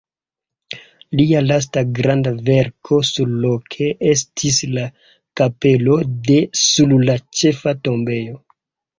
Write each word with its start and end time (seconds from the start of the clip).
Lia 1.17 1.41
lasta 1.47 1.81
granda 1.97 2.31
verko 2.47 2.97
surloke 3.09 3.89
estis 4.13 4.57
la 4.77 4.85
kapelo 5.41 5.97
de 6.29 6.39
sur 6.61 6.95
la 7.11 7.17
ĉefa 7.41 7.75
tombejo. 7.89 8.35